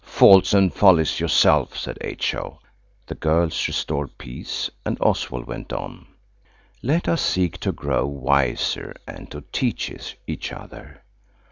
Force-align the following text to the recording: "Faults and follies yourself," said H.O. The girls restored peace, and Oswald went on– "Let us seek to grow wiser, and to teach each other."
"Faults 0.03 0.51
and 0.55 0.73
follies 0.73 1.19
yourself," 1.19 1.77
said 1.77 1.99
H.O. 2.01 2.57
The 3.05 3.13
girls 3.13 3.67
restored 3.67 4.17
peace, 4.17 4.67
and 4.83 4.97
Oswald 4.99 5.45
went 5.45 5.71
on– 5.71 6.07
"Let 6.81 7.07
us 7.07 7.21
seek 7.21 7.59
to 7.59 7.71
grow 7.71 8.07
wiser, 8.07 8.95
and 9.07 9.29
to 9.29 9.43
teach 9.51 9.93
each 10.25 10.51
other." 10.51 11.03